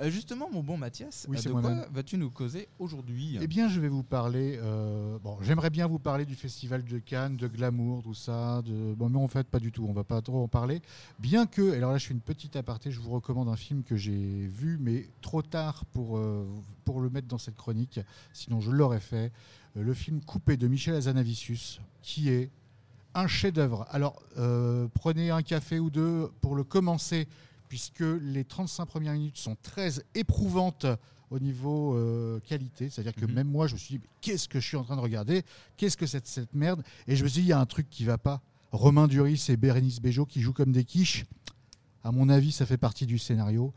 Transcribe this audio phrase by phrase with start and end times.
[0.00, 3.68] Euh, justement, mon bon Mathias, Oui, euh, de quoi vas-tu nous causer aujourd'hui Eh bien,
[3.68, 4.58] je vais vous parler.
[4.62, 8.62] euh, bon, j'aimerais bien vous parler du festival de Cannes, de glamour, tout ça.
[8.62, 9.86] De, bon, mais en fait, pas du tout.
[9.88, 10.82] On va pas trop en parler.
[11.18, 12.90] Bien que, alors là, je fais une petite aparté.
[12.90, 16.46] Je vous recommande un film que j'ai vu, mais trop tard pour euh,
[16.84, 18.00] pour le mettre dans cette chronique.
[18.32, 19.32] Sinon, je l'aurais fait.
[19.76, 22.50] Le film Coupé de Michel Azanavicius, qui est
[23.14, 23.86] un chef-d'œuvre.
[23.90, 24.22] Alors,
[24.94, 27.26] prenez un café ou deux pour le commencer,
[27.68, 30.86] puisque les 35 premières minutes sont très éprouvantes
[31.30, 32.90] au niveau euh, qualité.
[32.90, 33.32] C'est-à-dire que Mhm.
[33.32, 35.42] même moi, je me suis dit, qu'est-ce que je suis en train de regarder?
[35.76, 36.82] Qu'est-ce que c'est cette merde?
[37.08, 38.40] Et je me suis dit, il y a un truc qui va pas.
[38.72, 41.24] Romain Duris et Bérénice Bejo qui jouent comme des quiches.
[42.02, 43.72] À mon avis, ça fait partie du scénario.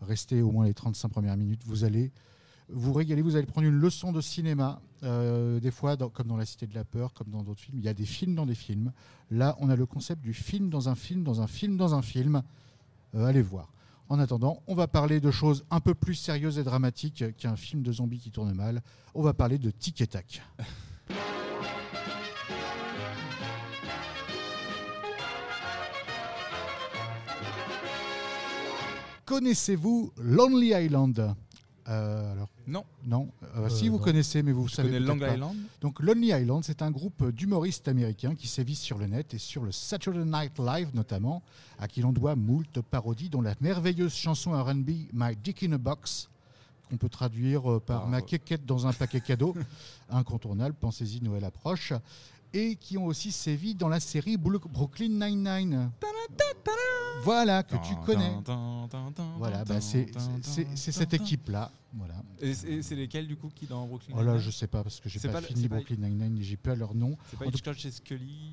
[0.00, 1.62] Restez au moins les 35 premières minutes.
[1.64, 2.10] Vous allez
[2.72, 4.80] vous régaler, vous allez prendre une leçon de cinéma.
[5.02, 7.78] Euh, des fois, dans- comme dans La Cité de la Peur, comme dans d'autres films,
[7.78, 8.92] il y a des films dans des films.
[9.30, 12.02] Là, on a le concept du film dans un film, dans un film, dans un
[12.02, 12.42] film.
[13.14, 13.72] Euh, allez voir.
[14.08, 17.82] En attendant, on va parler de choses un peu plus sérieuses et dramatiques qu'un film
[17.82, 18.82] de zombies qui tourne mal.
[19.14, 20.42] On va parler de Tic et Tac.
[29.26, 31.36] Connaissez-vous Lonely Island?
[31.90, 33.28] Euh, alors, Non, non.
[33.56, 34.02] Euh, si Euh, vous non.
[34.04, 35.34] connaissez, mais vous je savez Long pas.
[35.34, 35.56] Island.
[35.80, 39.64] Donc Lonely Island, c'est un groupe d'humoristes américains qui sévissent sur le net et sur
[39.64, 41.42] le Saturday Night Live notamment,
[41.78, 45.78] à qui l'on doit moult parodies, dont la merveilleuse chanson R&B My Dick in a
[45.78, 46.28] Box,
[46.88, 49.54] qu'on peut traduire par Ah, Ma quéquette dans un paquet cadeau,
[50.10, 51.92] incontournable, pensez-y, Noël approche,
[52.52, 55.90] et qui ont aussi sévi dans la série Brooklyn Nine-Nine.
[57.22, 58.32] Voilà, que tu connais.
[59.38, 60.06] Voilà, bah, c'est
[60.76, 61.70] cette équipe-là.
[61.92, 62.22] Voilà.
[62.40, 65.08] Et c'est lesquels du coup qui dans Brooklyn Oh là, je sais pas, parce que
[65.08, 67.16] j'ai pas, pas fini Brooklyn Nine-Nine et j'ai pas leur nom.
[67.30, 68.52] C'est pas Hitchcock et Scully,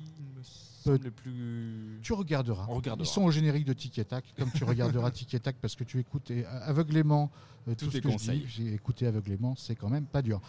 [0.86, 2.00] le plus.
[2.02, 2.66] Tu regarderas.
[2.68, 3.04] On regardera.
[3.04, 5.76] Ils sont au générique de Tic et Tac, comme tu regarderas Tic et Tac parce
[5.76, 7.30] que tu écoutes et- aveuglément
[7.68, 8.40] euh, tout ce que je conseils.
[8.40, 8.46] dis.
[8.48, 10.40] J'ai écouté aveuglément, c'est quand même pas dur.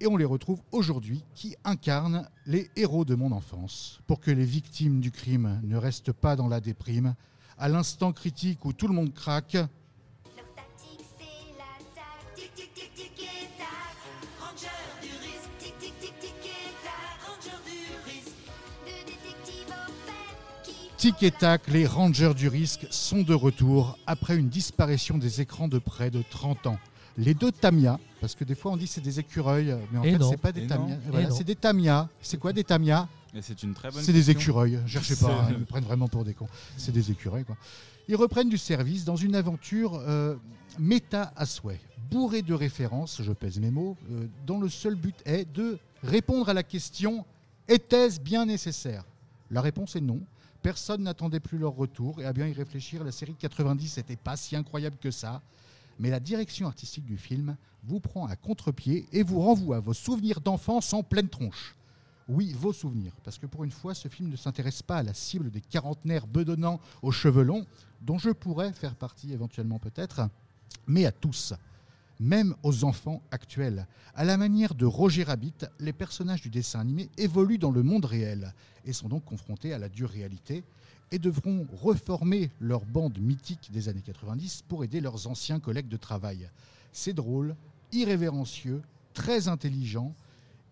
[0.00, 4.44] Et on les retrouve aujourd'hui qui incarnent les héros de mon enfance pour que les
[4.44, 7.14] victimes du crime ne restent pas dans la déprime.
[7.58, 9.56] À l'instant critique où tout le monde craque.
[20.96, 25.68] Tic et Tac, les Rangers du risque sont de retour après une disparition des écrans
[25.68, 26.78] de près de 30 ans.
[27.16, 30.12] Les deux Tamia, parce que des fois on dit c'est des écureuils, mais en Et
[30.12, 30.30] fait non.
[30.30, 30.94] c'est pas des Et Tamia.
[30.94, 31.00] non.
[31.08, 31.36] Voilà, Et non.
[31.36, 32.08] c'est des Tamia.
[32.20, 34.02] C'est quoi des Tamia Et c'est une très bonne.
[34.02, 34.40] C'est des question.
[34.40, 36.48] écureuils, cherchez pas, hein, ils me prennent vraiment pour des cons.
[36.76, 37.56] C'est des écureuils, quoi.
[38.08, 40.34] Ils reprennent du service dans une aventure euh,
[40.78, 41.80] méta à souhait,
[42.10, 46.48] bourrée de références, je pèse mes mots, euh, dont le seul but est de répondre
[46.48, 47.24] à la question
[47.68, 49.04] était-ce bien nécessaire?
[49.50, 50.20] La réponse est non.
[50.62, 54.36] Personne n'attendait plus leur retour, et à bien y réfléchir, la série 90 n'était pas
[54.36, 55.40] si incroyable que ça.
[55.98, 59.94] Mais la direction artistique du film vous prend à contre-pied et vous renvoie à vos
[59.94, 61.74] souvenirs d'enfance en pleine tronche.
[62.28, 63.12] Oui, vos souvenirs.
[63.22, 66.26] Parce que pour une fois, ce film ne s'intéresse pas à la cible des quarantenaires
[66.26, 67.66] bedonnants aux cheveux longs,
[68.00, 70.28] dont je pourrais faire partie éventuellement peut-être,
[70.86, 71.52] mais à tous.
[72.20, 73.86] Même aux enfants actuels.
[74.14, 78.04] À la manière de Roger Rabbit, les personnages du dessin animé évoluent dans le monde
[78.04, 78.54] réel
[78.84, 80.64] et sont donc confrontés à la dure réalité
[81.10, 85.96] et devront reformer leur bande mythique des années 90 pour aider leurs anciens collègues de
[85.96, 86.50] travail.
[86.92, 87.56] C'est drôle,
[87.92, 88.82] irrévérencieux,
[89.12, 90.14] très intelligent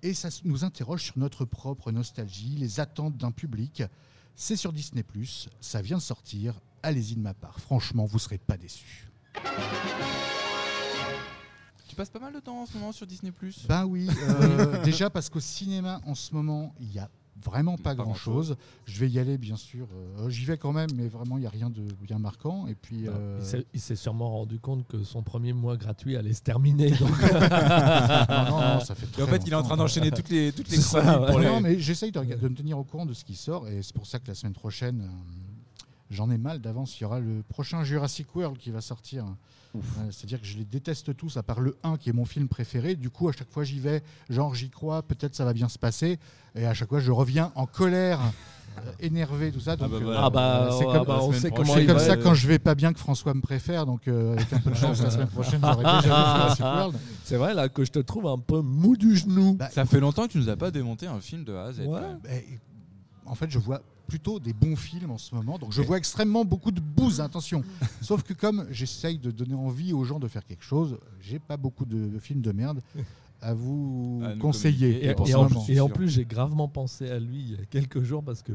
[0.03, 3.83] et ça nous interroge sur notre propre nostalgie, les attentes d'un public.
[4.35, 5.05] C'est sur Disney⁇
[5.61, 9.09] ça vient de sortir, allez-y de ma part, franchement, vous ne serez pas déçus.
[11.93, 13.67] Tu passes pas mal de temps en ce moment sur Disney Plus?
[13.69, 14.09] Ben oui,
[14.41, 17.11] euh, déjà parce qu'au cinéma en ce moment, il y a
[17.45, 18.57] vraiment pas, Pas grand-chose.
[18.87, 19.87] Je vais y aller, bien sûr.
[19.93, 22.67] euh, J'y vais quand même, mais vraiment, il n'y a rien de bien marquant.
[22.67, 23.39] Et puis, euh,
[23.75, 26.91] Il s'est- sûrement rendu compte que son premier mois gratuit allait se terminer.
[26.99, 30.11] donc- non, non, non, ça fait Et en très fait, il est en train d'enchaîner
[30.13, 31.27] toutes les, toutes les C'est ça, chroniques ouais.
[31.31, 31.47] pour les.
[31.47, 33.69] Non, mais j'essaye de, me tenir au courant de ce qui sort.
[33.69, 35.42] Et c'est pour ça que la semaine prochaine, euh,
[36.13, 36.99] j'en ai mal d'avance.
[36.99, 39.25] Il y aura le prochain Jurassic World qui va sortir.
[39.75, 39.79] Euh,
[40.11, 42.95] C'est-à-dire que je les déteste tous, à part le 1 qui est mon film préféré.
[42.95, 45.79] Du coup, à chaque fois, j'y vais, genre j'y crois, peut-être ça va bien se
[45.79, 46.19] passer.
[46.55, 48.21] Et à chaque fois, je reviens en colère,
[48.79, 49.77] euh, énervé, tout ça.
[49.77, 50.25] Donc, bah euh, voilà.
[50.25, 52.47] Ah bah, c'est ah comme, bah, on sait comment comme va, ça euh, quand je
[52.47, 53.87] vais pas bien que François me préfère.
[53.87, 56.97] Donc, euh, avec un peu de chance, la semaine prochaine, j'aurai déjà vu Jurassic World.
[57.25, 59.55] C'est vrai là que je te trouve un peu mou du genou.
[59.55, 61.73] Bah, Ça fait longtemps que tu nous as pas démonté un film de A à
[61.73, 61.81] Z.
[61.87, 62.61] Ouais.
[63.27, 65.59] En fait, je vois plutôt des bons films en ce moment.
[65.59, 67.63] Donc, je vois extrêmement beaucoup de bouse, attention.
[68.01, 71.57] Sauf que comme j'essaye de donner envie aux gens de faire quelque chose, j'ai pas
[71.57, 72.83] beaucoup de films de merde.
[73.43, 75.05] À vous À conseiller.
[75.05, 78.43] Et, en, et plus, j'ai gravement pensé à lui il y a quelques jours parce
[78.43, 78.53] que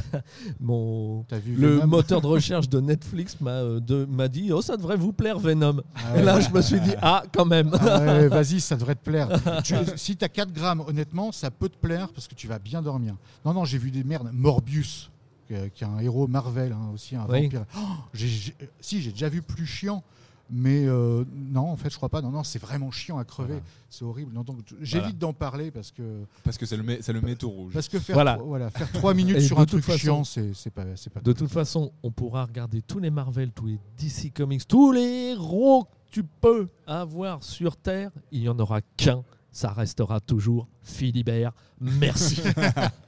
[0.60, 4.76] mon vu le Venom moteur de recherche de Netflix m'a euh, m'a dit oh ça
[4.76, 5.82] devrait vous plaire Venom.
[5.94, 6.42] Ah Et là, ouais.
[6.42, 7.70] je me suis dit ah quand même.
[7.80, 9.28] Ah ouais, Vas-y, ça devrait te plaire.
[9.62, 12.58] Tu- si tu as 4 grammes, honnêtement, ça peut te plaire parce que tu vas
[12.58, 13.14] bien dormir.
[13.44, 14.30] Non, non, j'ai vu des merdes.
[14.32, 15.10] Morbius,
[15.50, 17.42] euh, qui est un héros Marvel, hein, aussi un Oui.
[17.44, 17.64] vampire.
[17.76, 17.80] Oh,
[18.80, 20.02] si, j'ai déjà vu plus chiant.
[20.50, 22.22] Mais euh, non, en fait, je crois pas.
[22.22, 23.54] Non, non, c'est vraiment chiant à crever.
[23.54, 23.64] Voilà.
[23.90, 24.32] C'est horrible.
[24.32, 25.12] Non, donc, j'évite Voilà.
[25.18, 26.02] d'en parler parce que,
[26.44, 27.72] Parce que c'est le, met- c'est le métaux rouge.
[27.72, 28.34] parce que faire, Voilà.
[28.34, 31.20] trois- voilà, faire 3 minutes sur un truc façon- chiant, c'est c'est pas, c'est pas
[31.20, 35.32] De toute façon, on pourra regarder tous les Marvel, tous les DC Comics, tous les
[35.32, 38.10] héros que tu peux avoir sur Terre.
[38.30, 39.24] Il n'y en aura qu'un.
[39.50, 41.52] Ça restera toujours Philibert.
[41.80, 42.40] Merci.